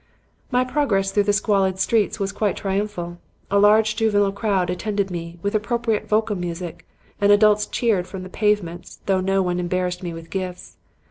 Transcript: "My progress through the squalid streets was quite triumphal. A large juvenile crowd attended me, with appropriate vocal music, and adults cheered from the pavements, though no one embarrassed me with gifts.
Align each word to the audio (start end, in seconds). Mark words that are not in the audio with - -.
"My 0.49 0.63
progress 0.63 1.11
through 1.11 1.25
the 1.25 1.31
squalid 1.31 1.77
streets 1.79 2.19
was 2.19 2.31
quite 2.31 2.57
triumphal. 2.57 3.19
A 3.51 3.59
large 3.59 3.95
juvenile 3.95 4.31
crowd 4.31 4.71
attended 4.71 5.11
me, 5.11 5.37
with 5.43 5.53
appropriate 5.53 6.09
vocal 6.09 6.35
music, 6.35 6.87
and 7.21 7.31
adults 7.31 7.67
cheered 7.67 8.07
from 8.07 8.23
the 8.23 8.27
pavements, 8.29 8.99
though 9.05 9.21
no 9.21 9.43
one 9.43 9.59
embarrassed 9.59 10.01
me 10.01 10.11
with 10.11 10.31
gifts. 10.31 10.77